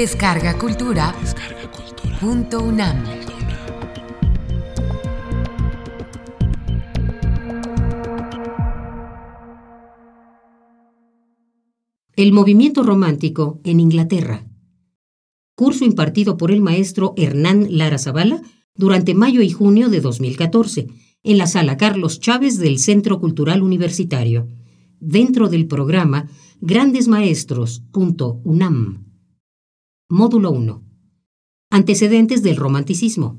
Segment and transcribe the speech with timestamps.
[0.00, 1.14] Descarga Cultura.
[2.22, 3.04] Punto UNAM.
[12.16, 14.46] El movimiento romántico en Inglaterra.
[15.54, 18.40] Curso impartido por el maestro Hernán Lara Zavala
[18.74, 20.88] durante mayo y junio de 2014
[21.24, 24.48] en la sala Carlos Chávez del Centro Cultural Universitario,
[24.98, 26.26] dentro del programa
[26.62, 29.09] Grandes Maestros.unam.
[30.12, 30.82] Módulo 1.
[31.70, 33.38] Antecedentes del romanticismo.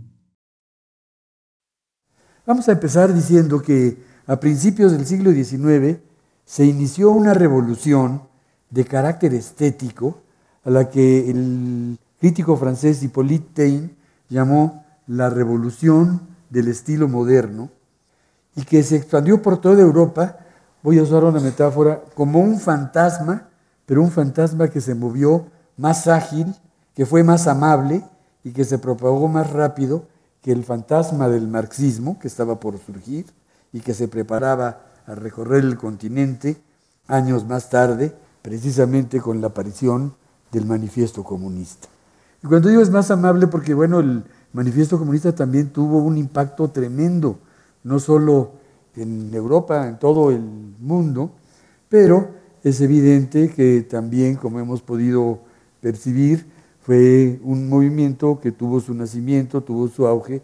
[2.47, 5.99] Vamos a empezar diciendo que a principios del siglo XIX
[6.45, 8.21] se inició una revolución
[8.69, 10.21] de carácter estético
[10.63, 13.89] a la que el crítico francés Hippolyte Taine
[14.29, 17.69] llamó la revolución del estilo moderno
[18.55, 20.37] y que se expandió por toda Europa,
[20.83, 23.49] voy a usar una metáfora, como un fantasma,
[23.85, 25.47] pero un fantasma que se movió
[25.81, 26.55] más ágil,
[26.95, 28.03] que fue más amable
[28.43, 30.05] y que se propagó más rápido
[30.41, 33.25] que el fantasma del marxismo que estaba por surgir
[33.71, 36.57] y que se preparaba a recorrer el continente
[37.07, 40.15] años más tarde, precisamente con la aparición
[40.51, 41.87] del manifiesto comunista.
[42.43, 46.69] Y cuando digo es más amable porque, bueno, el manifiesto comunista también tuvo un impacto
[46.69, 47.39] tremendo,
[47.83, 48.53] no solo
[48.95, 51.31] en Europa, en todo el mundo,
[51.87, 52.29] pero
[52.63, 55.39] es evidente que también, como hemos podido
[55.81, 56.50] percibir,
[56.91, 60.41] fue un movimiento que tuvo su nacimiento, tuvo su auge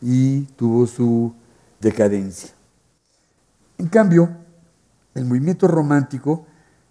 [0.00, 1.34] y tuvo su
[1.78, 2.52] decadencia.
[3.76, 4.30] En cambio,
[5.14, 6.46] el movimiento romántico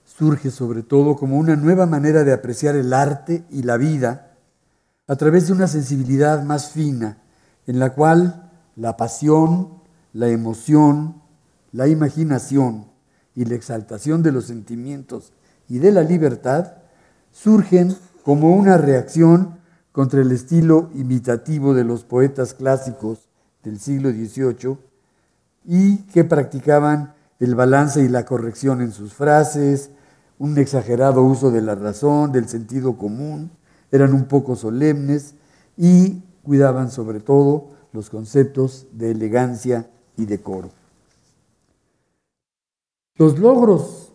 [0.06, 4.36] surge sobre todo como una nueva manera de apreciar el arte y la vida
[5.08, 7.18] a través de una sensibilidad más fina,
[7.66, 9.70] en la cual la pasión,
[10.14, 11.20] la emoción,
[11.72, 12.86] la imaginación
[13.34, 15.34] y la exaltación de los sentimientos
[15.68, 16.74] y de la libertad
[17.32, 17.96] surgen
[18.30, 19.58] como una reacción
[19.92, 23.28] contra el estilo imitativo de los poetas clásicos
[23.64, 24.78] del siglo XVIII
[25.66, 29.90] y que practicaban el balance y la corrección en sus frases,
[30.38, 33.50] un exagerado uso de la razón, del sentido común,
[33.92, 35.34] eran un poco solemnes
[35.76, 40.70] y cuidaban sobre todo los conceptos de elegancia y decoro.
[43.16, 44.09] Los logros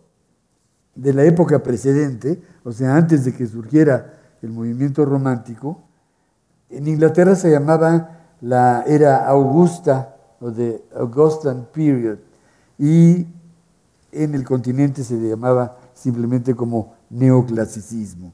[0.95, 5.83] de la época precedente, o sea, antes de que surgiera el movimiento romántico,
[6.71, 12.19] en Inglaterra se llamaba la era Augusta o the Augustan Period
[12.79, 13.27] y
[14.13, 18.33] en el continente se llamaba simplemente como neoclasicismo.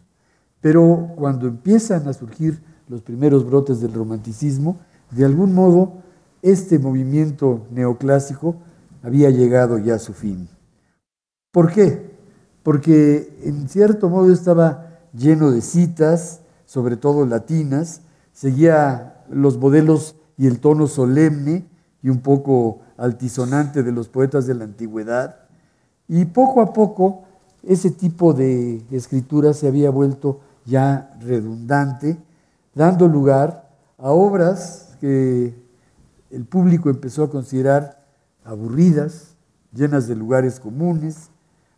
[0.61, 4.79] Pero cuando empiezan a surgir los primeros brotes del romanticismo,
[5.11, 5.95] de algún modo
[6.43, 8.57] este movimiento neoclásico
[9.03, 10.49] había llegado ya a su fin.
[11.53, 12.10] ¿Por qué?
[12.63, 20.47] Porque en cierto modo estaba lleno de citas, sobre todo latinas, seguía los modelos y
[20.47, 21.67] el tono solemne
[22.03, 25.37] y un poco altisonante de los poetas de la antigüedad,
[26.09, 27.25] y poco a poco
[27.63, 32.19] ese tipo de escritura se había vuelto ya redundante,
[32.75, 35.55] dando lugar a obras que
[36.31, 38.03] el público empezó a considerar
[38.45, 39.35] aburridas,
[39.73, 41.31] llenas de lugares comunes,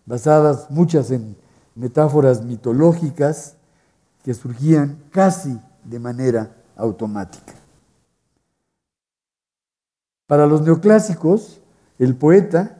[0.06, 1.36] basadas muchas en
[1.74, 3.54] metáforas mitológicas
[4.24, 7.54] que surgían casi de manera automática.
[10.26, 11.60] Para los neoclásicos,
[11.98, 12.78] el poeta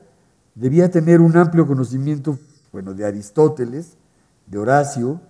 [0.55, 2.39] debía tener un amplio conocimiento
[2.73, 3.97] bueno, de Aristóteles,
[4.47, 5.21] de Horacio,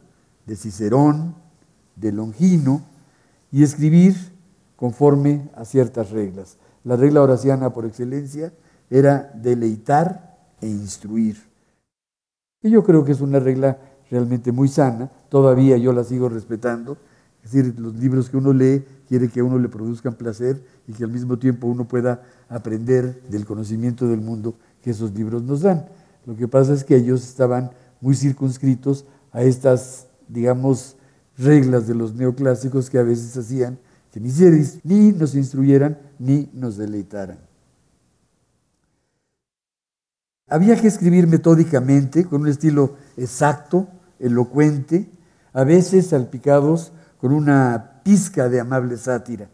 [0.46, 1.34] de Cicerón,
[1.96, 2.82] de Longino,
[3.50, 4.16] y escribir
[4.76, 6.56] conforme a ciertas reglas.
[6.84, 8.52] La regla horaciana por excelencia
[8.90, 11.51] era deleitar e instruir.
[12.62, 13.78] Y yo creo que es una regla
[14.10, 16.96] realmente muy sana, todavía yo la sigo respetando.
[17.42, 20.92] Es decir, los libros que uno lee quiere que a uno le produzcan placer y
[20.92, 25.62] que al mismo tiempo uno pueda aprender del conocimiento del mundo que esos libros nos
[25.62, 25.86] dan.
[26.24, 30.96] Lo que pasa es que ellos estaban muy circunscritos a estas, digamos,
[31.36, 33.78] reglas de los neoclásicos que a veces hacían
[34.12, 34.30] que ni,
[34.84, 37.38] ni nos instruyeran ni nos deleitaran.
[40.52, 43.88] Había que escribir metódicamente, con un estilo exacto,
[44.18, 45.10] elocuente,
[45.54, 49.48] a veces salpicados con una pizca de amable sátira.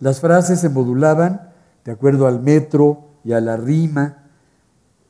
[0.00, 1.52] Las frases se modulaban
[1.84, 4.24] de acuerdo al metro y a la rima,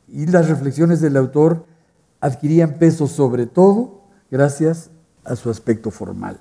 [0.09, 1.65] y las reflexiones del autor
[2.21, 4.91] adquirían peso sobre todo gracias
[5.25, 6.39] a su aspecto formal.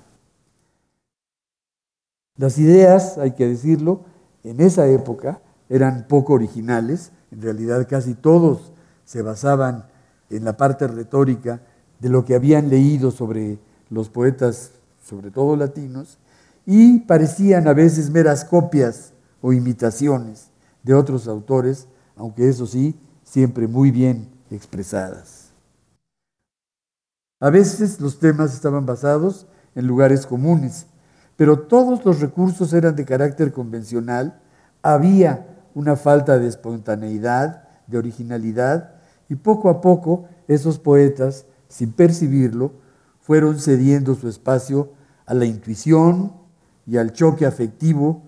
[2.36, 4.04] Las ideas, hay que decirlo,
[4.44, 8.72] en esa época eran poco originales, en realidad casi todos
[9.04, 9.86] se basaban
[10.30, 11.60] en la parte retórica
[12.00, 13.58] de lo que habían leído sobre
[13.90, 14.72] los poetas,
[15.02, 16.18] sobre todo latinos,
[16.66, 20.48] y parecían a veces meras copias o imitaciones
[20.82, 25.48] de otros autores, aunque eso sí, siempre muy bien expresadas.
[27.40, 30.86] A veces los temas estaban basados en lugares comunes,
[31.36, 34.40] pero todos los recursos eran de carácter convencional,
[34.82, 35.47] había
[35.78, 38.94] una falta de espontaneidad, de originalidad,
[39.28, 42.72] y poco a poco esos poetas, sin percibirlo,
[43.20, 44.90] fueron cediendo su espacio
[45.24, 46.32] a la intuición
[46.84, 48.22] y al choque afectivo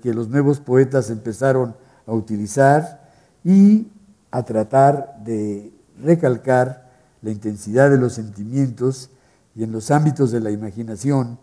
[0.00, 1.74] que los nuevos poetas empezaron
[2.06, 3.10] a utilizar
[3.42, 3.88] y
[4.30, 6.88] a tratar de recalcar
[7.20, 9.10] la intensidad de los sentimientos
[9.56, 11.40] y en los ámbitos de la imaginación,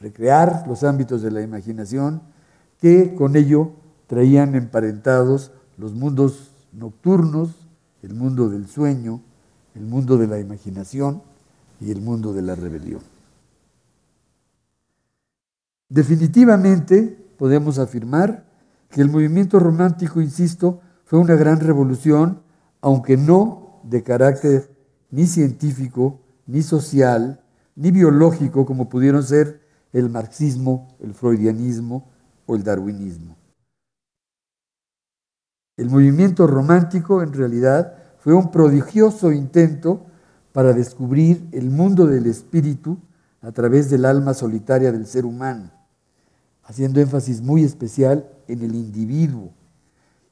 [0.00, 2.22] recrear los ámbitos de la imaginación
[2.80, 3.72] que con ello
[4.06, 7.50] traían emparentados los mundos nocturnos,
[8.02, 9.20] el mundo del sueño,
[9.74, 11.22] el mundo de la imaginación
[11.80, 13.00] y el mundo de la rebelión.
[15.88, 18.44] Definitivamente podemos afirmar
[18.90, 22.40] que el movimiento romántico, insisto, fue una gran revolución,
[22.80, 24.70] aunque no de carácter
[25.10, 27.40] ni científico, ni social,
[27.76, 29.60] ni biológico, como pudieron ser
[29.92, 32.08] el marxismo, el freudianismo
[32.46, 33.36] o el darwinismo.
[35.76, 40.06] El movimiento romántico, en realidad, fue un prodigioso intento
[40.52, 42.98] para descubrir el mundo del espíritu
[43.42, 45.76] a través del alma solitaria del ser humano
[46.66, 49.52] haciendo énfasis muy especial en el individuo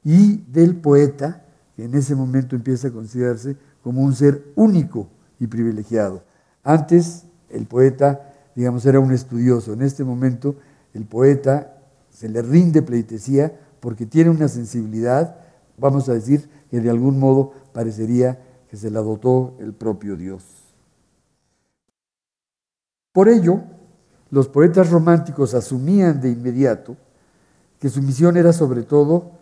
[0.03, 1.45] y del poeta,
[1.75, 5.09] que en ese momento empieza a considerarse como un ser único
[5.39, 6.23] y privilegiado.
[6.63, 9.73] Antes el poeta, digamos, era un estudioso.
[9.73, 10.55] En este momento
[10.93, 11.77] el poeta
[12.09, 15.35] se le rinde pleitesía porque tiene una sensibilidad,
[15.77, 20.43] vamos a decir, que de algún modo parecería que se la dotó el propio Dios.
[23.13, 23.61] Por ello,
[24.31, 26.97] los poetas románticos asumían de inmediato
[27.79, 29.33] que su misión era sobre todo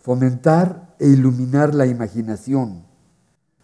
[0.00, 2.84] fomentar e iluminar la imaginación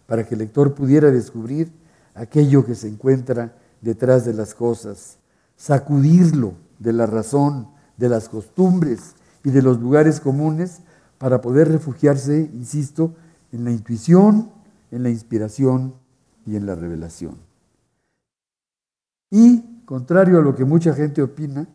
[0.05, 1.71] para que el lector pudiera descubrir
[2.13, 5.17] aquello que se encuentra detrás de las cosas,
[5.57, 10.81] sacudirlo de la razón, de las costumbres y de los lugares comunes
[11.17, 13.13] para poder refugiarse, insisto,
[13.51, 14.49] en la intuición,
[14.91, 15.93] en la inspiración
[16.45, 17.35] y en la revelación.
[19.31, 21.67] Y Contrario a lo que mucha gente opina,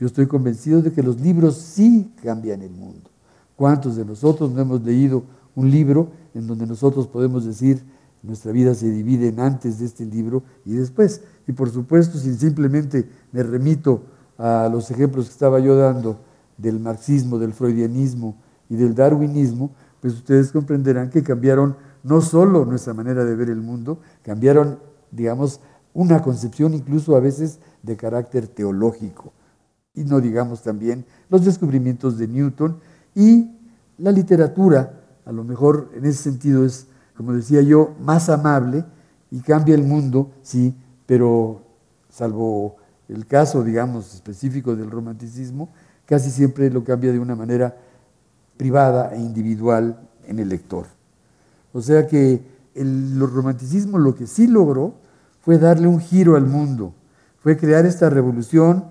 [0.00, 3.08] yo estoy convencido de que los libros sí cambian el mundo.
[3.54, 5.22] ¿Cuántos de nosotros no hemos leído
[5.54, 7.84] un libro en donde nosotros podemos decir
[8.20, 11.20] nuestra vida se divide en antes de este libro y después?
[11.46, 14.02] Y por supuesto, si simplemente me remito
[14.38, 16.18] a los ejemplos que estaba yo dando
[16.56, 18.36] del marxismo, del freudianismo
[18.68, 19.70] y del darwinismo,
[20.00, 24.78] pues ustedes comprenderán que cambiaron no solo nuestra manera de ver el mundo, cambiaron,
[25.10, 25.60] digamos,
[25.92, 29.32] una concepción incluso a veces de carácter teológico.
[29.94, 32.78] Y no digamos también los descubrimientos de Newton
[33.14, 33.50] y
[33.98, 36.86] la literatura, a lo mejor en ese sentido es,
[37.16, 38.84] como decía yo, más amable
[39.30, 40.76] y cambia el mundo, sí,
[41.06, 41.62] pero
[42.10, 42.76] salvo
[43.08, 45.70] el caso, digamos, específico del romanticismo,
[46.06, 47.76] casi siempre lo cambia de una manera
[48.56, 50.86] privada e individual en el lector.
[51.72, 52.40] O sea que
[52.74, 54.94] el romanticismo lo que sí logró
[55.40, 56.92] fue darle un giro al mundo,
[57.38, 58.84] fue crear esta revolución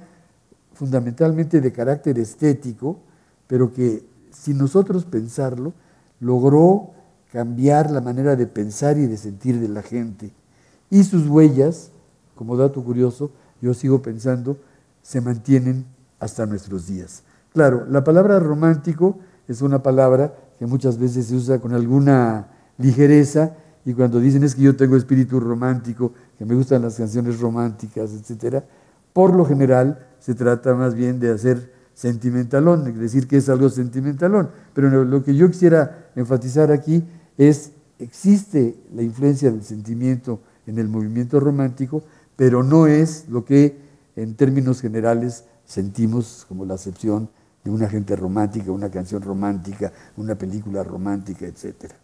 [0.73, 2.99] fundamentalmente de carácter estético,
[3.47, 5.73] pero que sin nosotros pensarlo,
[6.19, 6.91] logró
[7.31, 10.31] cambiar la manera de pensar y de sentir de la gente.
[10.89, 11.91] Y sus huellas,
[12.35, 13.31] como dato curioso,
[13.61, 14.57] yo sigo pensando,
[15.01, 15.85] se mantienen
[16.19, 17.23] hasta nuestros días.
[17.53, 23.55] Claro, la palabra romántico es una palabra que muchas veces se usa con alguna ligereza
[23.85, 28.11] y cuando dicen es que yo tengo espíritu romántico, que me gustan las canciones románticas,
[28.13, 28.63] etc.,
[29.13, 33.69] por lo general se trata más bien de hacer sentimentalón, es decir, que es algo
[33.69, 34.49] sentimentalón.
[34.73, 37.03] Pero lo que yo quisiera enfatizar aquí
[37.37, 42.03] es, existe la influencia del sentimiento en el movimiento romántico,
[42.35, 43.77] pero no es lo que
[44.17, 47.29] en términos generales sentimos como la acepción
[47.63, 51.95] de una gente romántica, una canción romántica, una película romántica, etcétera.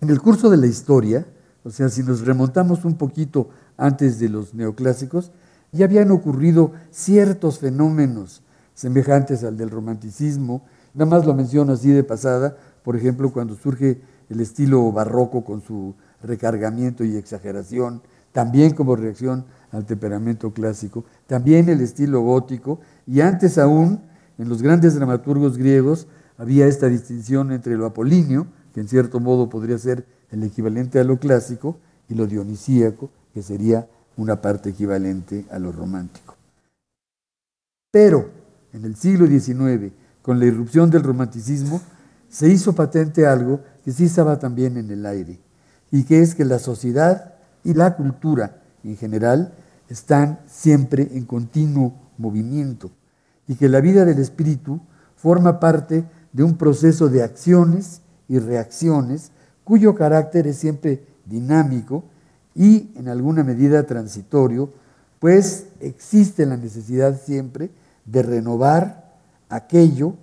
[0.00, 1.26] En el curso de la historia,
[1.64, 5.32] o sea, si nos remontamos un poquito antes de los neoclásicos,
[5.72, 8.42] ya habían ocurrido ciertos fenómenos
[8.74, 10.62] semejantes al del romanticismo.
[10.94, 15.60] Nada más lo menciono así de pasada, por ejemplo, cuando surge el estilo barroco con
[15.60, 23.20] su recargamiento y exageración, también como reacción al temperamento clásico, también el estilo gótico, y
[23.20, 24.00] antes aún,
[24.38, 26.06] en los grandes dramaturgos griegos,
[26.38, 31.04] había esta distinción entre lo apolíneo, que en cierto modo podría ser el equivalente a
[31.04, 36.36] lo clásico, y lo dionisíaco, que sería una parte equivalente a lo romántico.
[37.90, 38.30] Pero
[38.72, 39.92] en el siglo XIX,
[40.22, 41.80] con la irrupción del romanticismo,
[42.28, 45.38] se hizo patente algo que sí estaba también en el aire,
[45.90, 49.54] y que es que la sociedad y la cultura en general
[49.88, 52.90] están siempre en continuo movimiento,
[53.48, 54.80] y que la vida del espíritu
[55.16, 59.30] forma parte de un proceso de acciones y reacciones
[59.64, 62.04] cuyo carácter es siempre dinámico
[62.54, 64.72] y en alguna medida transitorio,
[65.18, 67.70] pues existe la necesidad siempre
[68.04, 69.14] de renovar
[69.48, 70.14] aquello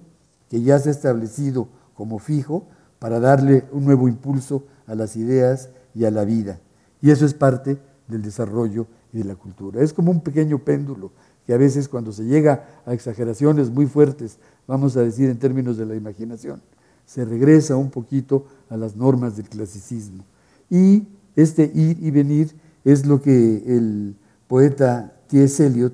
[0.50, 2.68] que ya se ha establecido como fijo
[3.00, 6.60] para darle un nuevo impulso a las ideas y a la vida.
[7.02, 9.82] Y eso es parte del desarrollo y de la cultura.
[9.82, 11.12] Es como un pequeño péndulo
[11.46, 15.78] que a veces cuando se llega a exageraciones muy fuertes, vamos a decir en términos
[15.78, 16.62] de la imaginación,
[17.06, 20.24] se regresa un poquito a las normas del clasicismo.
[20.70, 22.56] Y este ir y venir
[22.86, 24.16] es lo que el
[24.48, 25.66] poeta T.S.
[25.66, 25.94] Eliot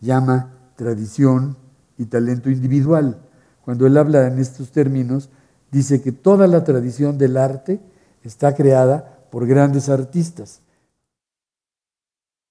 [0.00, 1.56] llama tradición
[1.98, 3.18] y talento individual.
[3.64, 5.30] Cuando él habla en estos términos,
[5.70, 7.80] dice que toda la tradición del arte
[8.22, 10.60] está creada por grandes artistas.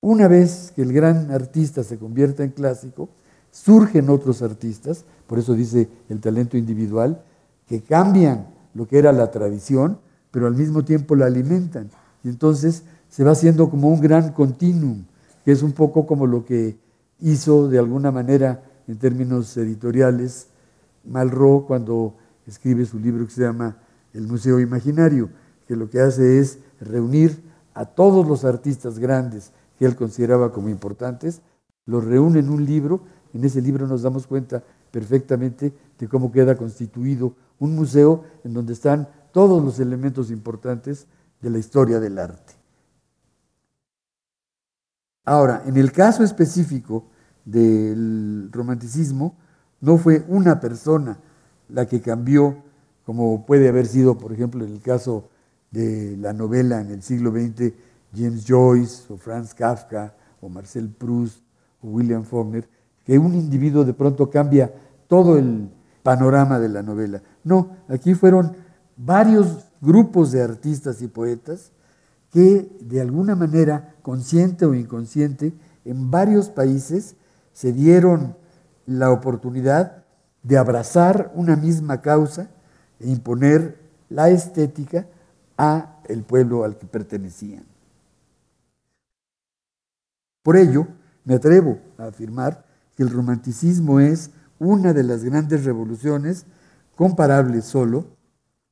[0.02, 3.10] Una vez que el gran artista se convierta en clásico,
[3.52, 7.22] surgen otros artistas, por eso dice el talento individual,
[7.68, 10.00] que cambian lo que era la tradición,
[10.32, 11.90] pero al mismo tiempo la alimentan.
[12.24, 15.04] Y entonces se va haciendo como un gran continuum,
[15.44, 16.78] que es un poco como lo que
[17.20, 20.48] hizo de alguna manera en términos editoriales
[21.04, 22.16] Malraux cuando
[22.48, 23.78] escribe su libro que se llama
[24.14, 25.30] El Museo Imaginario,
[25.68, 27.42] que lo que hace es reunir
[27.74, 31.42] a todos los artistas grandes que él consideraba como importantes,
[31.86, 33.02] los reúne en un libro,
[33.34, 38.74] en ese libro nos damos cuenta perfectamente de cómo queda constituido un museo en donde
[38.74, 41.08] están todos los elementos importantes
[41.42, 42.54] de la historia del arte.
[45.24, 47.06] Ahora, en el caso específico
[47.46, 49.38] del romanticismo,
[49.80, 51.20] no fue una persona
[51.70, 52.64] la que cambió,
[53.06, 55.30] como puede haber sido, por ejemplo, en el caso
[55.72, 57.74] de la novela en el siglo XX,
[58.16, 61.42] James Joyce o Franz Kafka o Marcel Proust
[61.82, 62.68] o William Faulkner,
[63.06, 64.74] que un individuo de pronto cambia
[65.08, 65.70] todo el
[66.04, 67.22] panorama de la novela.
[67.44, 68.56] No, aquí fueron
[68.96, 71.72] varios grupos de artistas y poetas
[72.32, 75.54] que de alguna manera, consciente o inconsciente,
[75.86, 77.16] en varios países
[77.54, 78.36] se dieron
[78.86, 80.04] la oportunidad
[80.44, 82.50] de abrazar una misma causa
[83.00, 85.08] e imponer la estética
[85.58, 87.64] a el pueblo al que pertenecían.
[90.50, 90.88] Por ello,
[91.26, 92.66] me atrevo a afirmar
[92.98, 96.48] que el romanticismo es una de las grandes revoluciones
[96.96, 98.08] comparables solo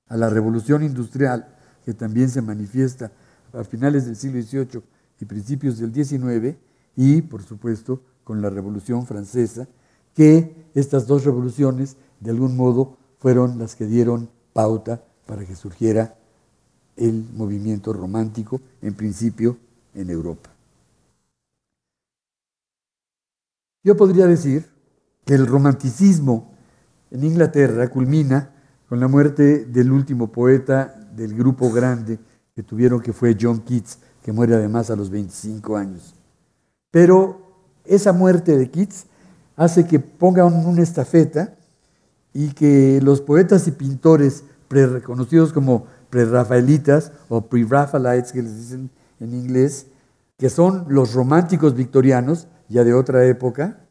[0.08, 1.56] a la revolución industrial,
[1.86, 3.12] que también se manifiesta
[3.54, 4.82] a finales del siglo XVIII
[5.20, 6.58] y principios del XIX,
[6.96, 9.68] y por supuesto con la revolución francesa,
[10.16, 16.16] que estas dos revoluciones de algún modo fueron las que dieron pauta para que surgiera
[16.96, 19.60] el movimiento romántico, en principio
[19.94, 20.57] en Europa.
[23.84, 24.66] Yo podría decir
[25.26, 26.54] que el romanticismo
[27.12, 28.52] en Inglaterra culmina
[28.90, 32.20] con la muerte del último poeta del grupo grande
[32.56, 36.16] que tuvieron, que fue John Keats, que muere además a los 25 años.
[36.92, 37.42] Pero
[37.86, 39.06] esa muerte de Keats
[39.56, 41.56] hace que pongan una estafeta
[42.34, 49.34] y que los poetas y pintores reconocidos como pre-rafaelitas o pre-rafaelites, que les dicen en
[49.34, 49.88] inglés,
[50.38, 53.82] que son los románticos victorianos, ya de otra época,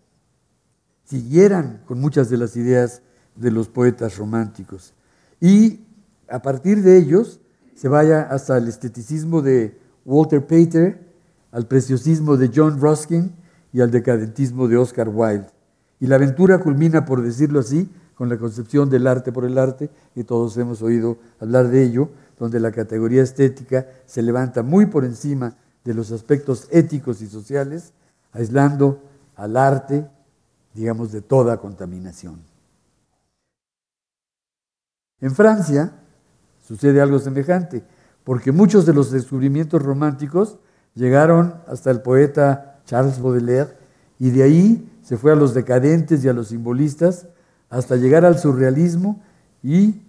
[1.04, 3.02] siguieran con muchas de las ideas
[3.36, 4.92] de los poetas románticos.
[5.40, 5.80] Y
[6.28, 7.40] a partir de ellos
[7.74, 11.06] se vaya hasta el esteticismo de Walter Pater,
[11.52, 13.32] al preciosismo de John Ruskin
[13.72, 15.48] y al decadentismo de Oscar Wilde.
[16.00, 19.90] Y la aventura culmina, por decirlo así, con la concepción del arte por el arte,
[20.14, 25.04] y todos hemos oído hablar de ello, donde la categoría estética se levanta muy por
[25.04, 27.92] encima de los aspectos éticos y sociales,
[28.32, 29.02] aislando
[29.34, 30.08] al arte,
[30.74, 32.40] digamos, de toda contaminación.
[35.20, 35.92] En Francia
[36.66, 37.84] sucede algo semejante,
[38.24, 40.58] porque muchos de los descubrimientos románticos
[40.94, 43.76] llegaron hasta el poeta Charles Baudelaire
[44.18, 47.26] y de ahí se fue a los decadentes y a los simbolistas
[47.70, 49.22] hasta llegar al surrealismo
[49.62, 50.02] y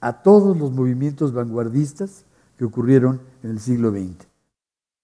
[0.00, 2.24] a todos los movimientos vanguardistas
[2.56, 4.26] que ocurrieron en el siglo XX.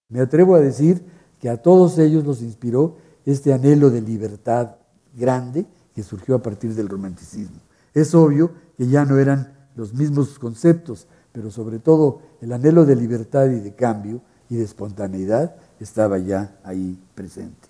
[0.09, 1.05] Me atrevo a decir
[1.45, 4.77] que a todos ellos los inspiró este anhelo de libertad
[5.13, 7.57] grande que surgió a partir del romanticismo.
[7.93, 12.95] Es obvio que ya no eran los mismos conceptos, pero sobre todo el anhelo de
[12.95, 17.67] libertad y de cambio y de espontaneidad estaba ya ahí presente.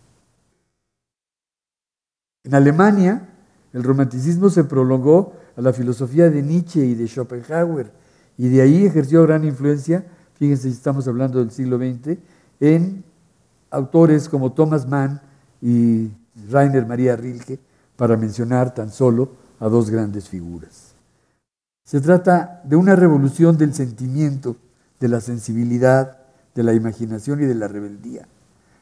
[2.45, 3.27] En Alemania,
[3.73, 7.91] el romanticismo se prolongó a la filosofía de Nietzsche y de Schopenhauer,
[8.37, 10.05] y de ahí ejerció gran influencia,
[10.35, 12.19] fíjense, estamos hablando del siglo XX,
[12.61, 13.03] en
[13.75, 15.21] autores como Thomas Mann
[15.61, 16.09] y
[16.49, 17.59] Rainer Maria Rilke,
[17.95, 20.93] para mencionar tan solo a dos grandes figuras.
[21.85, 24.57] Se trata de una revolución del sentimiento,
[24.99, 26.17] de la sensibilidad,
[26.55, 28.27] de la imaginación y de la rebeldía,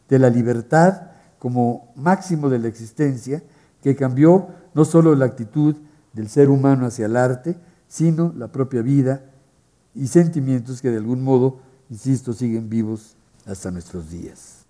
[0.09, 3.43] de la libertad como máximo de la existencia,
[3.81, 5.75] que cambió no solo la actitud
[6.13, 7.57] del ser humano hacia el arte,
[7.87, 9.25] sino la propia vida
[9.93, 11.59] y sentimientos que de algún modo,
[11.89, 14.62] insisto, siguen vivos hasta nuestros días.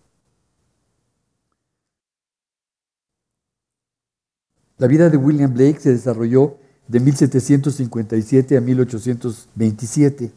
[4.84, 6.58] La vida de William Blake se desarrolló
[6.90, 10.34] de 1757 a 1827.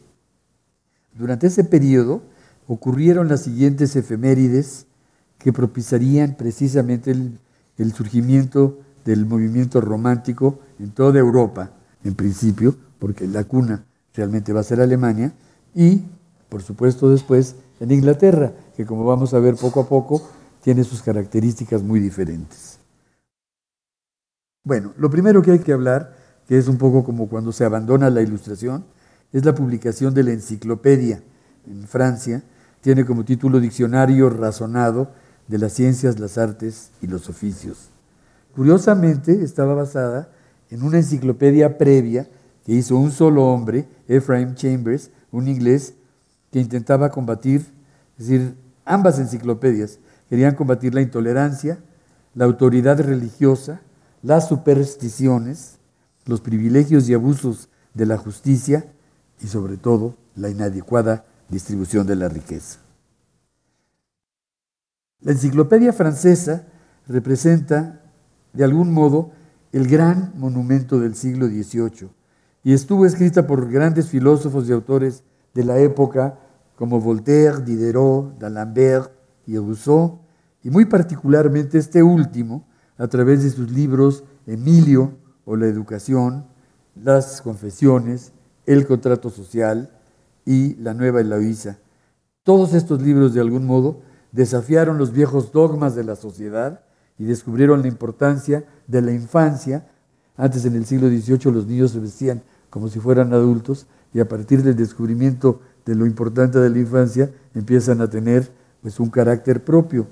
[1.17, 2.21] Durante ese periodo
[2.65, 4.85] ocurrieron las siguientes efemérides
[5.37, 7.39] que propiciarían precisamente el,
[7.77, 11.71] el surgimiento del movimiento romántico en toda Europa,
[12.05, 13.83] en principio, porque la cuna
[14.15, 15.33] realmente va a ser Alemania,
[15.75, 16.03] y
[16.47, 20.21] por supuesto después en Inglaterra, que como vamos a ver poco a poco,
[20.63, 22.76] tiene sus características muy diferentes.
[24.67, 26.13] Bueno, lo primero que hay que hablar,
[26.45, 28.83] que es un poco como cuando se abandona la ilustración,
[29.31, 31.23] es la publicación de la enciclopedia
[31.65, 32.43] en Francia.
[32.81, 35.13] Tiene como título Diccionario Razonado
[35.47, 37.91] de las Ciencias, las Artes y los Oficios.
[38.57, 40.31] Curiosamente, estaba basada
[40.69, 42.27] en una enciclopedia previa
[42.65, 45.93] que hizo un solo hombre, Ephraim Chambers, un inglés,
[46.51, 47.61] que intentaba combatir,
[48.19, 51.79] es decir, ambas enciclopedias querían combatir la intolerancia,
[52.35, 53.79] la autoridad religiosa,
[54.21, 55.79] las supersticiones,
[56.25, 58.85] los privilegios y abusos de la justicia
[59.41, 62.79] y sobre todo la inadecuada distribución de la riqueza.
[65.21, 66.67] La enciclopedia francesa
[67.07, 68.01] representa,
[68.53, 69.31] de algún modo,
[69.71, 72.09] el gran monumento del siglo XVIII
[72.63, 76.37] y estuvo escrita por grandes filósofos y autores de la época
[76.75, 79.11] como Voltaire, Diderot, D'Alembert
[79.45, 80.19] y Rousseau,
[80.63, 82.66] y muy particularmente este último,
[82.97, 85.13] a través de sus libros Emilio
[85.45, 86.45] o la educación,
[86.95, 88.31] las confesiones,
[88.65, 89.91] el contrato social
[90.45, 91.79] y la nueva Eloísa.
[92.43, 96.81] Todos estos libros, de algún modo, desafiaron los viejos dogmas de la sociedad
[97.17, 99.87] y descubrieron la importancia de la infancia.
[100.35, 104.27] Antes, en el siglo XVIII, los niños se vestían como si fueran adultos y a
[104.27, 109.63] partir del descubrimiento de lo importante de la infancia empiezan a tener pues, un carácter
[109.63, 110.07] propio.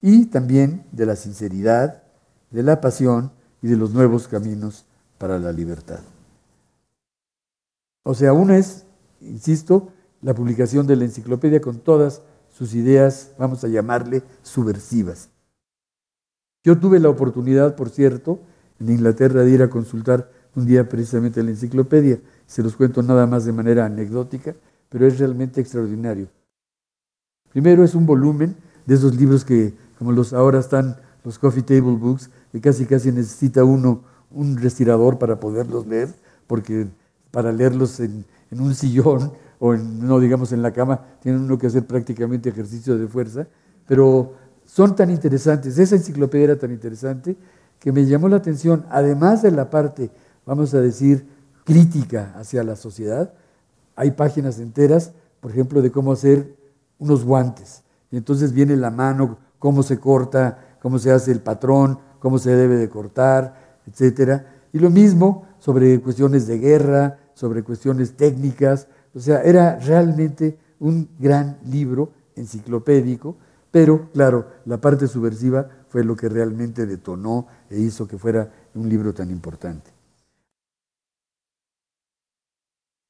[0.00, 2.02] Y también de la sinceridad,
[2.50, 3.32] de la pasión
[3.62, 4.84] y de los nuevos caminos
[5.18, 6.00] para la libertad.
[8.02, 8.84] O sea, una es,
[9.20, 15.28] insisto, la publicación de la enciclopedia con todas sus ideas, vamos a llamarle, subversivas.
[16.64, 18.40] Yo tuve la oportunidad, por cierto,
[18.80, 22.20] en Inglaterra de ir a consultar un día precisamente la enciclopedia.
[22.46, 24.54] Se los cuento nada más de manera anecdótica,
[24.88, 26.28] pero es realmente extraordinario.
[27.50, 28.56] Primero es un volumen
[28.86, 33.10] de esos libros que, como los ahora están los coffee table books, que casi casi
[33.12, 36.08] necesita uno un respirador para poderlos leer,
[36.46, 36.88] porque
[37.30, 41.66] para leerlos en, en un sillón o no digamos en la cama, tienen uno que
[41.66, 43.46] hacer prácticamente ejercicio de fuerza,
[43.86, 47.36] pero son tan interesantes, esa enciclopedia era tan interesante
[47.78, 50.10] que me llamó la atención, además de la parte,
[50.44, 51.26] vamos a decir,
[51.64, 53.32] crítica hacia la sociedad,
[53.94, 56.54] hay páginas enteras, por ejemplo, de cómo hacer
[56.98, 57.82] unos guantes.
[58.10, 62.54] Y entonces viene la mano, cómo se corta, cómo se hace el patrón, cómo se
[62.54, 64.42] debe de cortar, etc.
[64.72, 71.08] Y lo mismo sobre cuestiones de guerra, sobre cuestiones técnicas, o sea, era realmente un
[71.18, 73.34] gran libro enciclopédico,
[73.72, 78.88] pero claro, la parte subversiva fue lo que realmente detonó e hizo que fuera un
[78.88, 79.90] libro tan importante.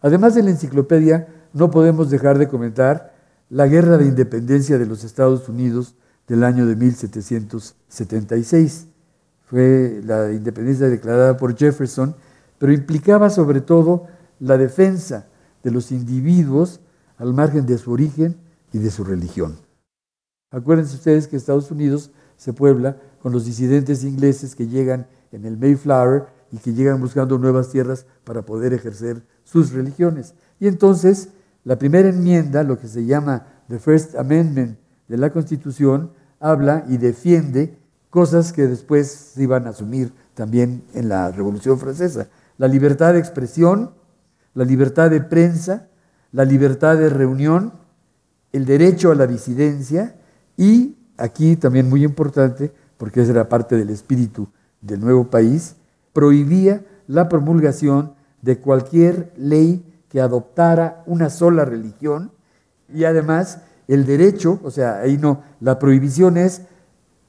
[0.00, 3.14] Además de la enciclopedia, no podemos dejar de comentar
[3.50, 8.86] la guerra de independencia de los Estados Unidos del año de 1776.
[9.44, 12.16] Fue la independencia declarada por Jefferson,
[12.58, 14.06] pero implicaba sobre todo
[14.40, 15.26] la defensa
[15.62, 16.80] de los individuos
[17.18, 18.36] al margen de su origen
[18.72, 19.56] y de su religión.
[20.50, 25.56] Acuérdense ustedes que Estados Unidos se puebla con los disidentes ingleses que llegan en el
[25.56, 30.34] Mayflower y que llegan buscando nuevas tierras para poder ejercer sus religiones.
[30.60, 31.30] Y entonces
[31.64, 36.96] la primera enmienda, lo que se llama the First Amendment de la Constitución, habla y
[36.96, 37.78] defiende
[38.10, 42.28] cosas que después se iban a asumir también en la Revolución Francesa.
[42.58, 43.92] La libertad de expresión,
[44.54, 45.88] la libertad de prensa,
[46.32, 47.72] la libertad de reunión
[48.56, 50.16] el derecho a la disidencia
[50.56, 54.48] y, aquí también muy importante, porque esa era parte del espíritu
[54.80, 55.76] del nuevo país,
[56.14, 62.32] prohibía la promulgación de cualquier ley que adoptara una sola religión
[62.88, 66.62] y además el derecho, o sea, ahí no, la prohibición es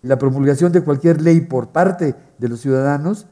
[0.01, 3.27] la promulgación de cualquier ley por parte de los ciudadanos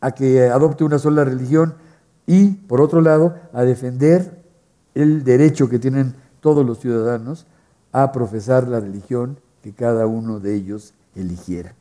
[0.00, 1.74] a que adopte una sola religión
[2.26, 4.42] y, por otro lado, a defender
[4.94, 7.46] el derecho que tienen todos los ciudadanos
[7.92, 11.74] a profesar la religión que cada uno de ellos eligiera.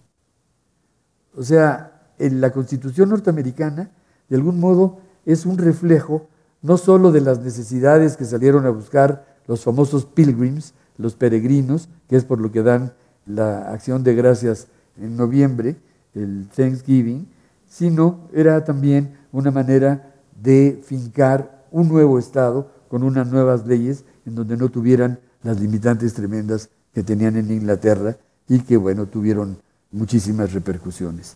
[1.35, 3.89] O sea, en la Constitución norteamericana,
[4.29, 6.27] de algún modo, es un reflejo
[6.61, 12.15] no solo de las necesidades que salieron a buscar los famosos pilgrims, los peregrinos, que
[12.15, 12.93] es por lo que dan
[13.25, 15.75] la acción de gracias en noviembre,
[16.13, 17.27] el Thanksgiving,
[17.67, 24.35] sino era también una manera de fincar un nuevo Estado con unas nuevas leyes en
[24.35, 28.15] donde no tuvieran las limitantes tremendas que tenían en Inglaterra
[28.47, 29.57] y que, bueno, tuvieron
[29.91, 31.35] muchísimas repercusiones.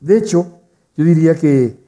[0.00, 0.58] De hecho,
[0.96, 1.78] yo diría que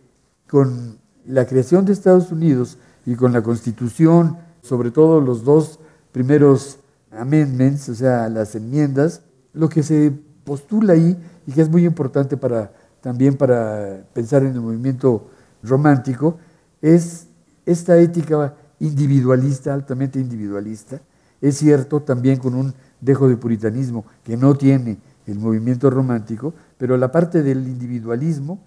[0.49, 5.79] con la creación de Estados Unidos y con la Constitución, sobre todo los dos
[6.12, 6.79] primeros
[7.11, 9.22] amendments, o sea, las enmiendas,
[9.53, 10.12] lo que se
[10.44, 15.29] postula ahí y que es muy importante para, también para pensar en el movimiento
[15.62, 16.38] romántico,
[16.81, 17.27] es
[17.66, 21.01] esta ética individualista, altamente individualista,
[21.40, 26.96] es cierto también con un dejo de puritanismo que no tiene el movimiento romántico, pero
[26.96, 28.61] la parte del individualismo,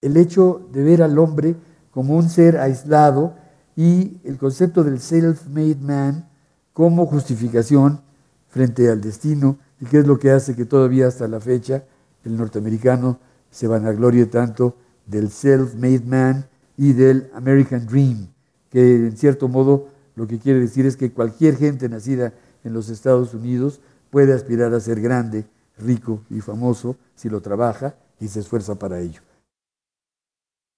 [0.00, 1.56] el hecho de ver al hombre
[1.90, 3.34] como un ser aislado
[3.78, 6.28] y el concepto del self-made man
[6.72, 8.00] como justificación
[8.48, 11.84] frente al destino y qué es lo que hace que todavía hasta la fecha
[12.24, 13.20] el norteamericano
[13.52, 14.74] se vanaglorie tanto
[15.06, 18.26] del self-made man y del American Dream,
[18.68, 22.32] que en cierto modo lo que quiere decir es que cualquier gente nacida
[22.64, 25.46] en los Estados Unidos puede aspirar a ser grande,
[25.78, 29.20] rico y famoso si lo trabaja y se esfuerza para ello.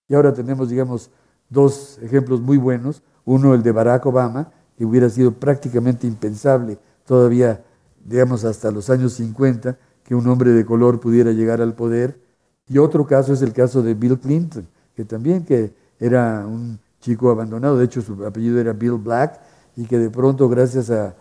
[0.06, 1.10] Y ahora tenemos, digamos,
[1.50, 3.02] dos ejemplos muy buenos.
[3.24, 7.62] Uno, el de Barack Obama, que hubiera sido prácticamente impensable todavía,
[8.04, 12.18] digamos, hasta los años 50, que un hombre de color pudiera llegar al poder.
[12.66, 17.30] Y otro caso es el caso de Bill Clinton, que también que era un chico
[17.30, 19.40] abandonado, de hecho su apellido era Bill Black,
[19.76, 21.14] y que de pronto gracias a,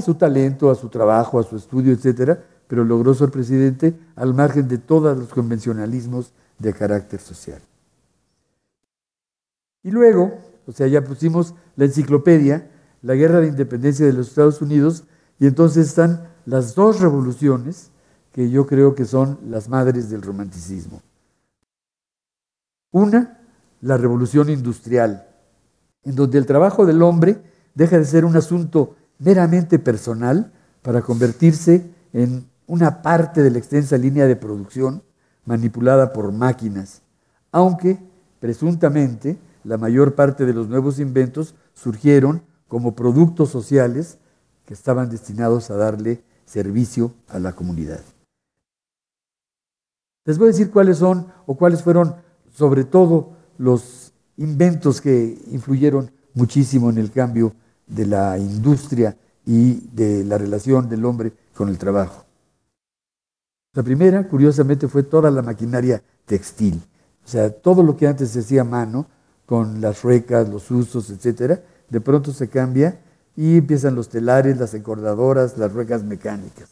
[0.00, 4.68] su talento, a su trabajo, a su estudio, etcétera, pero logró ser presidente al margen
[4.68, 7.60] de todos los convencionalismos de carácter social.
[9.82, 12.70] Y luego, o sea, ya pusimos la enciclopedia,
[13.02, 15.04] la guerra de independencia de los Estados Unidos,
[15.38, 17.90] y entonces están las dos revoluciones
[18.32, 21.02] que yo creo que son las madres del romanticismo.
[22.90, 23.40] Una,
[23.80, 25.26] la revolución industrial,
[26.04, 27.42] en donde el trabajo del hombre
[27.74, 33.96] deja de ser un asunto meramente personal para convertirse en una parte de la extensa
[33.96, 35.02] línea de producción
[35.44, 37.02] manipulada por máquinas,
[37.50, 37.98] aunque
[38.40, 44.18] presuntamente la mayor parte de los nuevos inventos surgieron como productos sociales
[44.64, 48.00] que estaban destinados a darle servicio a la comunidad.
[50.24, 52.16] Les voy a decir cuáles son o cuáles fueron
[52.52, 57.54] sobre todo los inventos que influyeron muchísimo en el cambio
[57.86, 59.16] de la industria
[59.46, 62.24] y de la relación del hombre con el trabajo.
[63.72, 66.82] La primera, curiosamente, fue toda la maquinaria textil.
[67.24, 69.06] O sea, todo lo que antes se hacía a mano,
[69.48, 73.00] con las ruecas, los usos, etcétera, de pronto se cambia
[73.34, 76.68] y empiezan los telares, las encordadoras, las ruecas mecánicas.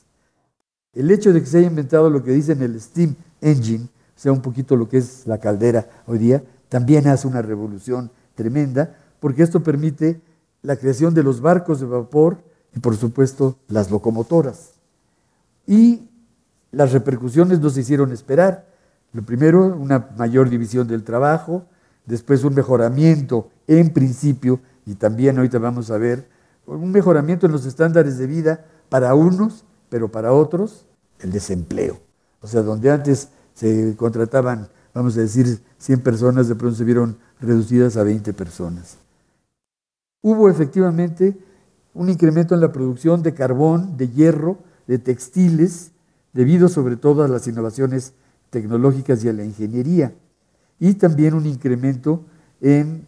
[0.93, 4.31] El hecho de que se haya inventado lo que dicen el steam engine, o sea,
[4.31, 9.43] un poquito lo que es la caldera hoy día, también hace una revolución tremenda, porque
[9.43, 10.21] esto permite
[10.61, 12.43] la creación de los barcos de vapor
[12.75, 14.73] y por supuesto las locomotoras.
[15.67, 16.11] Y
[16.73, 18.67] las repercusiones no se hicieron esperar.
[19.15, 21.65] Lo primero, una mayor división del trabajo,
[22.07, 26.29] después un mejoramiento en principio, y también ahorita vamos a ver,
[26.67, 30.87] un mejoramiento en los estándares de vida para unos, pero para otros,
[31.21, 32.01] el desempleo.
[32.41, 37.19] O sea, donde antes se contrataban vamos a decir, 100 personas, de pronto se vieron
[37.39, 38.97] reducidas a 20 personas.
[40.23, 41.37] Hubo efectivamente
[41.93, 45.93] un incremento en la producción de carbón, de hierro, de textiles,
[46.33, 48.15] debido sobre todo a las innovaciones
[48.49, 50.15] tecnológicas y a la ingeniería,
[50.79, 52.25] y también un incremento
[52.61, 53.07] en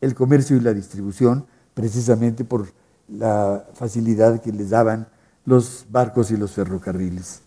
[0.00, 2.66] el comercio y la distribución, precisamente por
[3.08, 5.08] la facilidad que les daban
[5.44, 7.42] los barcos y los ferrocarriles.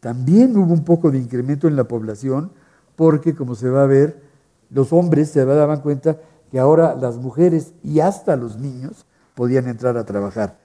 [0.00, 2.52] También hubo un poco de incremento en la población,
[2.96, 4.22] porque como se va a ver,
[4.70, 6.18] los hombres se daban cuenta
[6.50, 10.58] que ahora las mujeres y hasta los niños podían entrar a trabajar.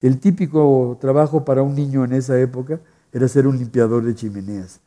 [0.00, 2.80] El típico trabajo para un niño en esa época
[3.12, 4.80] era ser un limpiador de chimeneas.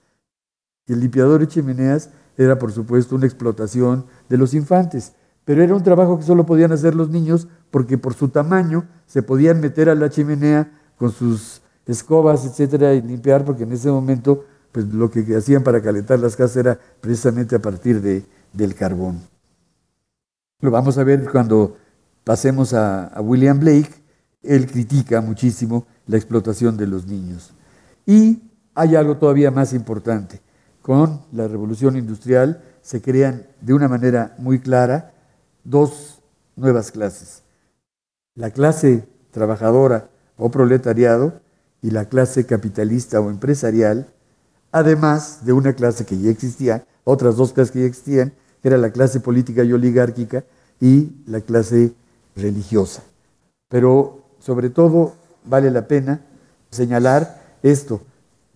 [0.88, 5.14] El limpiador de chimeneas era, por supuesto, una explotación de los infantes,
[5.46, 9.24] pero era un trabajo que solo podían hacer los niños porque por su tamaño se
[9.24, 14.46] podían meter a la chimenea con sus escobas, etcétera, y limpiar, porque en ese momento
[14.72, 19.22] pues, lo que hacían para calentar las casas era precisamente a partir de, del carbón.
[20.62, 21.78] Lo vamos a ver cuando
[22.24, 24.06] pasemos a William Blake,
[24.42, 27.54] él critica muchísimo la explotación de los niños.
[28.06, 28.42] Y
[28.74, 30.42] hay algo todavía más importante.
[30.86, 35.14] Con la revolución industrial se crean de una manera muy clara
[35.64, 36.22] dos
[36.56, 37.42] nuevas clases.
[38.36, 41.42] La clase trabajadora o proletariado
[41.82, 44.14] y la clase capitalista o empresarial,
[44.72, 48.78] además de una clase que ya existía, otras dos clases que ya existían, que era
[48.78, 50.44] la clase política y oligárquica
[50.80, 51.96] y la clase
[52.36, 53.02] religiosa.
[53.70, 56.22] Pero sobre todo vale la pena
[56.70, 58.02] señalar esto,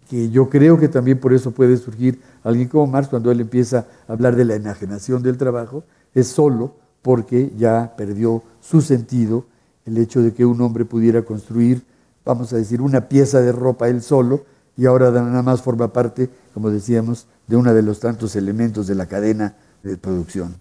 [0.09, 3.85] que yo creo que también por eso puede surgir alguien como Marx cuando él empieza
[4.07, 5.83] a hablar de la enajenación del trabajo,
[6.15, 9.45] es solo porque ya perdió su sentido
[9.85, 11.83] el hecho de que un hombre pudiera construir,
[12.25, 14.45] vamos a decir, una pieza de ropa él solo
[14.75, 18.95] y ahora nada más forma parte, como decíamos, de uno de los tantos elementos de
[18.95, 20.55] la cadena de producción.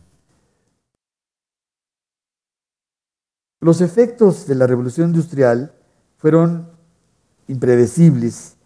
[3.61, 5.73] Los efectos de la revolución industrial
[6.19, 6.69] fueron
[7.49, 8.58] impredecibles,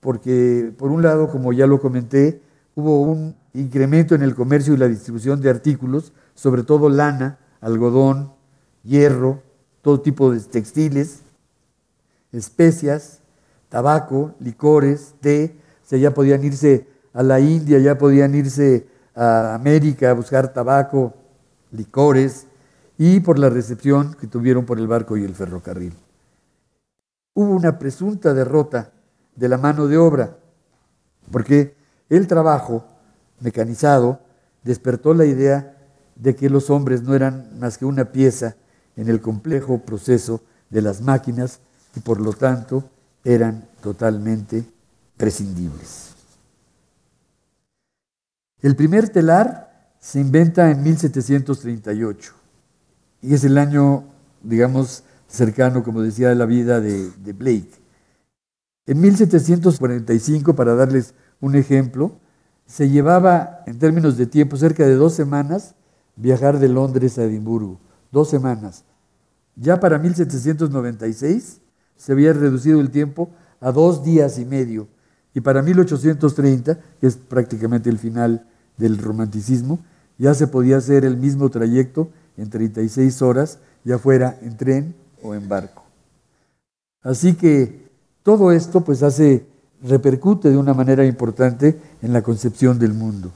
[0.00, 2.40] porque por un lado, como ya lo comenté,
[2.74, 8.32] hubo un incremento en el comercio y la distribución de artículos, sobre todo lana, algodón,
[8.82, 9.42] hierro,
[9.82, 11.22] todo tipo de textiles,
[12.32, 13.20] especias,
[13.68, 19.54] tabaco, licores, té, o sea, ya podían irse a la India, ya podían irse a
[19.54, 21.14] América a buscar tabaco,
[21.70, 22.46] licores,
[22.98, 25.94] y por la recepción que tuvieron por el barco y el ferrocarril.
[27.34, 28.92] Hubo una presunta derrota
[29.36, 30.36] de la mano de obra,
[31.30, 31.76] porque
[32.08, 32.84] el trabajo
[33.40, 34.20] mecanizado
[34.64, 35.76] despertó la idea
[36.16, 38.56] de que los hombres no eran más que una pieza
[38.96, 41.60] en el complejo proceso de las máquinas
[41.94, 42.88] y por lo tanto
[43.24, 44.64] eran totalmente
[45.16, 46.14] prescindibles.
[48.62, 52.32] El primer telar se inventa en 1738
[53.22, 54.04] y es el año,
[54.42, 57.85] digamos, cercano, como decía, a la vida de, de Blake.
[58.86, 62.12] En 1745, para darles un ejemplo,
[62.66, 65.74] se llevaba en términos de tiempo cerca de dos semanas
[66.14, 67.80] viajar de Londres a Edimburgo,
[68.12, 68.84] dos semanas.
[69.56, 71.60] Ya para 1796
[71.96, 74.88] se había reducido el tiempo a dos días y medio.
[75.34, 78.46] Y para 1830, que es prácticamente el final
[78.76, 79.80] del romanticismo,
[80.18, 85.34] ya se podía hacer el mismo trayecto en 36 horas, ya fuera en tren o
[85.34, 85.84] en barco.
[87.02, 87.85] Así que
[88.26, 89.46] todo esto pues hace,
[89.84, 93.30] repercute de una manera importante en la concepción del mundo.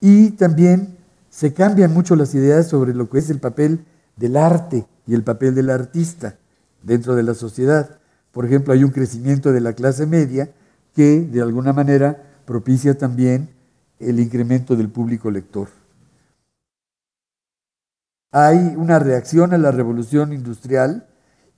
[0.00, 0.96] Y también
[1.28, 3.84] se cambian mucho las ideas sobre lo que es el papel
[4.16, 6.38] del arte y el papel del artista
[6.82, 7.98] dentro de la sociedad.
[8.32, 10.50] Por ejemplo, hay un crecimiento de la clase media
[10.94, 13.50] que de alguna manera propicia también
[13.98, 15.68] el incremento del público lector.
[18.32, 21.06] Hay una reacción a la revolución industrial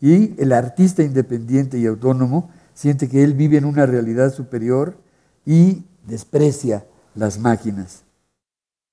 [0.00, 4.96] y el artista independiente y autónomo siente que él vive en una realidad superior
[5.44, 8.04] y desprecia las máquinas.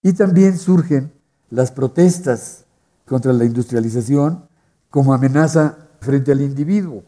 [0.03, 1.13] Y también surgen
[1.49, 2.65] las protestas
[3.05, 4.45] contra la industrialización
[4.89, 7.03] como amenaza frente al individuo.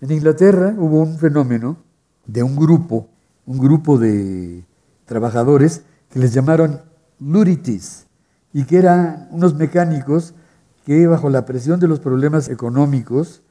[0.00, 1.76] En Inglaterra hubo un fenómeno
[2.26, 3.08] de un grupo,
[3.46, 4.64] un grupo de
[5.04, 6.80] trabajadores que les llamaron
[7.20, 8.06] luritis
[8.52, 10.34] y que eran unos mecánicos
[10.84, 13.42] que bajo la presión de los problemas económicos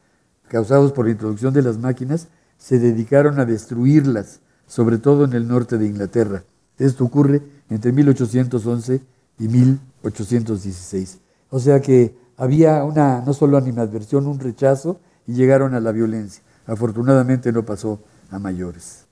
[0.48, 5.48] causados por la introducción de las máquinas se dedicaron a destruirlas, sobre todo en el
[5.48, 6.44] norte de Inglaterra.
[6.78, 9.02] Esto ocurre entre 1811
[9.40, 11.20] y 1816.
[11.50, 16.44] O sea que había una, no solo animadversión, un rechazo y llegaron a la violencia.
[16.66, 19.06] Afortunadamente no pasó a mayores.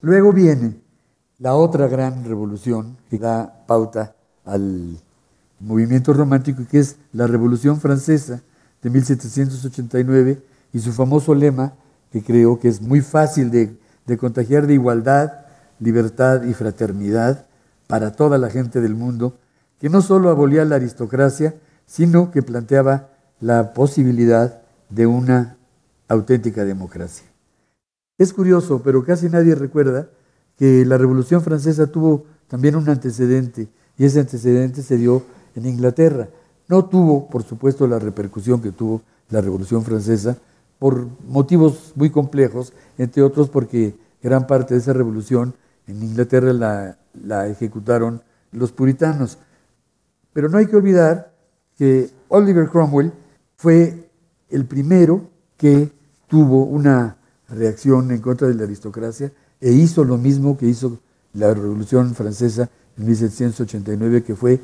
[0.00, 0.80] Luego viene
[1.38, 4.14] la otra gran revolución que da pauta
[4.44, 4.98] al
[5.60, 8.42] movimiento romántico, que es la Revolución Francesa
[8.82, 10.42] de 1789
[10.72, 11.74] y su famoso lema,
[12.10, 13.76] que creo que es muy fácil de,
[14.16, 15.32] contagiar de igualdad,
[15.78, 17.46] libertad y fraternidad
[17.86, 19.38] para toda la gente del mundo,
[19.78, 21.54] que no solo abolía la aristocracia,
[21.86, 25.56] sino que planteaba la posibilidad de una
[26.08, 27.26] auténtica democracia.
[28.18, 30.08] Es curioso, pero casi nadie recuerda
[30.58, 35.22] que la Revolución Francesa tuvo también un antecedente, y ese antecedente se dio
[35.60, 36.28] en Inglaterra.
[36.68, 40.36] No tuvo, por supuesto, la repercusión que tuvo la Revolución Francesa
[40.78, 45.54] por motivos muy complejos, entre otros porque gran parte de esa revolución
[45.86, 49.38] en Inglaterra la, la ejecutaron los puritanos.
[50.32, 51.32] Pero no hay que olvidar
[51.76, 53.12] que Oliver Cromwell
[53.56, 54.10] fue
[54.48, 55.90] el primero que
[56.28, 57.16] tuvo una
[57.48, 60.98] reacción en contra de la aristocracia e hizo lo mismo que hizo
[61.34, 64.60] la Revolución Francesa en 1789, que fue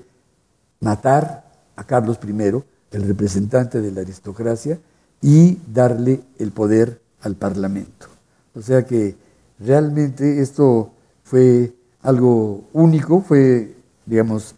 [0.81, 2.63] matar a Carlos I,
[2.93, 4.79] el representante de la aristocracia,
[5.21, 8.07] y darle el poder al Parlamento.
[8.55, 9.17] O sea que
[9.59, 10.93] realmente esto
[11.25, 14.55] fue algo único, fue, digamos,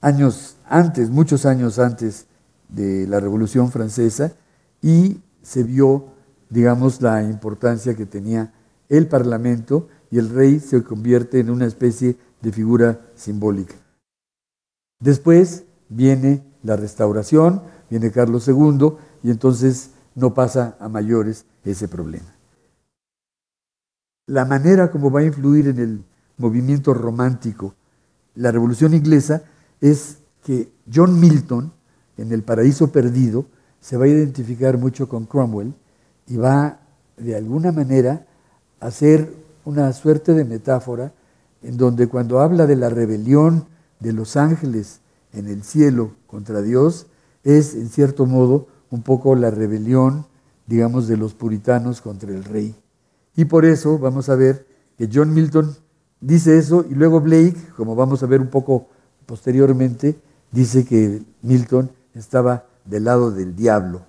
[0.00, 2.26] años antes, muchos años antes
[2.68, 4.32] de la Revolución Francesa,
[4.82, 6.06] y se vio,
[6.48, 8.52] digamos, la importancia que tenía
[8.88, 13.74] el Parlamento y el rey se convierte en una especie de figura simbólica.
[15.00, 22.34] Después viene la restauración, viene Carlos II y entonces no pasa a mayores ese problema.
[24.26, 26.04] La manera como va a influir en el
[26.36, 27.74] movimiento romántico
[28.34, 29.42] la Revolución Inglesa
[29.80, 31.72] es que John Milton,
[32.16, 33.46] en El Paraíso Perdido,
[33.80, 35.74] se va a identificar mucho con Cromwell
[36.26, 36.80] y va
[37.16, 38.26] de alguna manera
[38.80, 39.34] a hacer
[39.64, 41.12] una suerte de metáfora
[41.62, 43.66] en donde cuando habla de la rebelión
[44.00, 45.00] de los ángeles
[45.32, 47.06] en el cielo contra Dios,
[47.44, 50.26] es en cierto modo un poco la rebelión,
[50.66, 52.74] digamos, de los puritanos contra el rey.
[53.36, 54.66] Y por eso vamos a ver
[54.98, 55.76] que John Milton
[56.20, 58.88] dice eso y luego Blake, como vamos a ver un poco
[59.26, 60.18] posteriormente,
[60.50, 64.02] dice que Milton estaba del lado del diablo,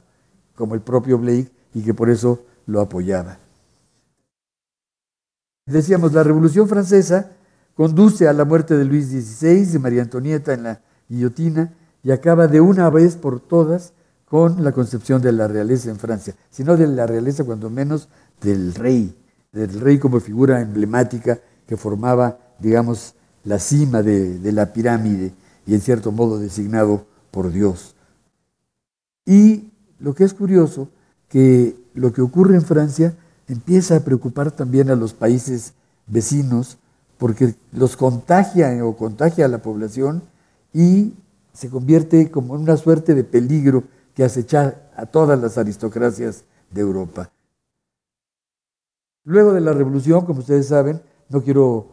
[0.55, 3.37] como el propio Blake, y que por eso lo apoyaba.
[5.65, 7.31] Decíamos, la Revolución Francesa
[7.75, 12.47] conduce a la muerte de Luis XVI, de María Antonieta en la guillotina, y acaba
[12.47, 13.93] de una vez por todas
[14.25, 18.07] con la concepción de la realeza en Francia, sino de la realeza cuando menos
[18.41, 19.15] del rey,
[19.51, 25.33] del rey como figura emblemática que formaba, digamos, la cima de, de la pirámide
[25.65, 27.95] y en cierto modo designado por Dios.
[29.25, 30.89] Y lo que es curioso,
[31.27, 33.15] que lo que ocurre en Francia
[33.47, 35.73] empieza a preocupar también a los países
[36.07, 36.77] vecinos
[37.21, 40.23] porque los contagia o contagia a la población
[40.73, 41.13] y
[41.53, 43.83] se convierte como en una suerte de peligro
[44.15, 47.31] que acecha a todas las aristocracias de Europa.
[49.23, 51.89] Luego de la revolución, como ustedes saben, no quiero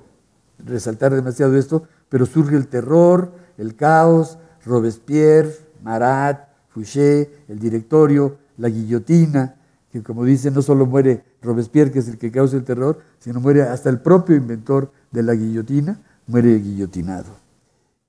[0.64, 8.70] resaltar demasiado esto, pero surge el terror, el caos, Robespierre, Marat, Fouché, el directorio, la
[8.70, 9.56] guillotina,
[9.92, 13.40] que como dicen, no solo muere Robespierre, que es el que causa el terror, sino
[13.40, 17.30] muere hasta el propio inventor de la guillotina, muere guillotinado.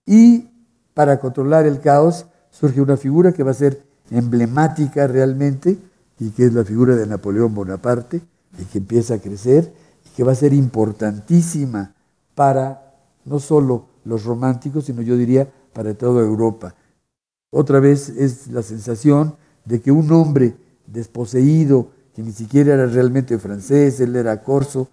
[0.06, 0.50] Y
[0.94, 5.78] para controlar el caos surge una figura que va a ser emblemática realmente
[6.20, 8.22] y que es la figura de Napoleón Bonaparte
[8.60, 9.72] y que empieza a crecer
[10.06, 11.94] y que va a ser importantísima
[12.36, 16.76] para no solo los románticos, sino yo diría para toda Europa.
[17.52, 19.36] Otra vez es la sensación
[19.66, 20.56] de que un hombre
[20.88, 24.90] desposeído, que ni siquiera era realmente francés, él era corso,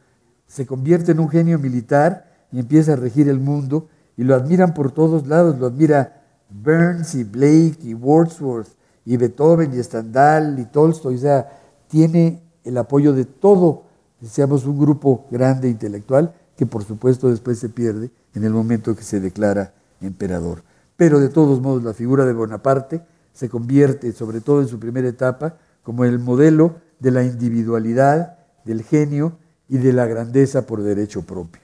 [0.46, 4.74] se convierte en un genio militar y empieza a regir el mundo y lo admiran
[4.74, 8.68] por todos lados, lo admira Burns y Blake y Wordsworth
[9.04, 11.48] y Beethoven y Stendhal y Tolstoy, o sea,
[11.88, 13.84] tiene el apoyo de todo,
[14.20, 19.02] deseamos un grupo grande intelectual que por supuesto después se pierde en el momento que
[19.02, 20.62] se declara emperador.
[20.96, 25.08] Pero de todos modos la figura de Bonaparte se convierte, sobre todo en su primera
[25.08, 31.22] etapa, como el modelo de la individualidad, del genio y de la grandeza por derecho
[31.22, 31.62] propio.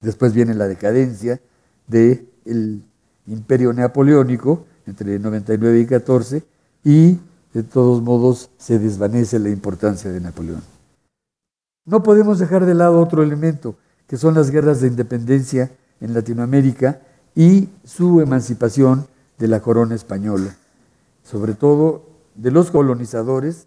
[0.00, 1.40] Después viene la decadencia
[1.86, 2.82] del
[3.26, 6.44] imperio napoleónico entre 99 y 14
[6.84, 7.18] y
[7.52, 10.62] de todos modos se desvanece la importancia de Napoleón.
[11.84, 13.76] No podemos dejar de lado otro elemento,
[14.06, 17.00] que son las guerras de independencia en Latinoamérica
[17.34, 19.06] y su emancipación
[19.38, 20.56] de la corona española,
[21.22, 23.66] sobre todo de los colonizadores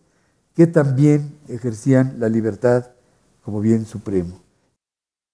[0.59, 2.87] que también ejercían la libertad
[3.45, 4.41] como bien supremo.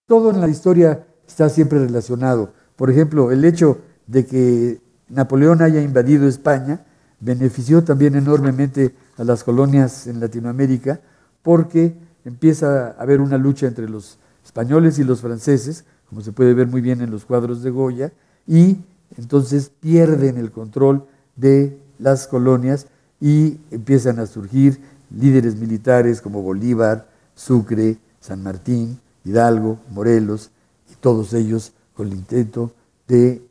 [0.07, 2.53] Todo en la historia está siempre relacionado.
[2.75, 6.85] Por ejemplo, el hecho de que Napoleón haya invadido España
[7.19, 11.01] benefició también enormemente a las colonias en Latinoamérica
[11.41, 16.53] porque empieza a haber una lucha entre los españoles y los franceses, como se puede
[16.53, 18.13] ver muy bien en los cuadros de Goya,
[18.45, 18.77] y
[19.17, 22.85] entonces pierden el control de las colonias
[23.19, 24.79] y empiezan a surgir
[25.09, 30.51] líderes militares como Bolívar, Sucre, San Martín, Hidalgo, Morelos,
[30.91, 32.71] y todos ellos con el intento
[33.07, 33.41] de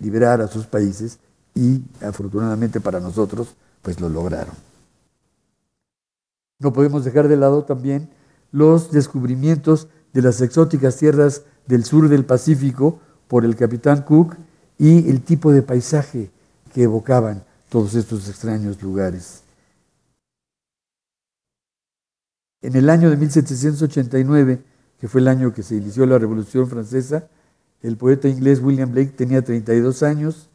[0.00, 1.18] liberar a sus países
[1.54, 4.54] y afortunadamente para nosotros, pues lo lograron.
[6.60, 8.10] No podemos dejar de lado también
[8.52, 14.36] los descubrimientos de las exóticas tierras del sur del Pacífico por el capitán Cook
[14.78, 16.30] y el tipo de paisaje
[16.72, 19.42] que evocaban todos estos extraños lugares.
[22.60, 24.62] En el año de 1789,
[24.98, 27.28] que fue el año que se inició la Revolución Francesa,
[27.82, 30.50] el poeta inglés William Blake tenía 32 años,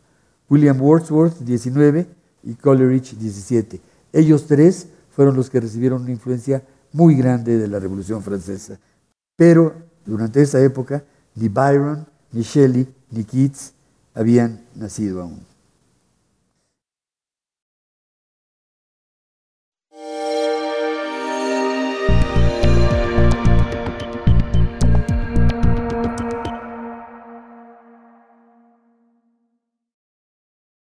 [0.49, 2.05] William Wordsworth 19
[2.43, 3.79] y Coleridge 17.
[4.11, 8.77] Ellos tres fueron los que recibieron una influencia muy grande de la Revolución Francesa.
[9.37, 9.73] Pero
[10.05, 11.03] durante esa época
[11.35, 13.73] ni Byron, ni Shelley, ni Keats
[14.13, 15.52] habían nacido aún.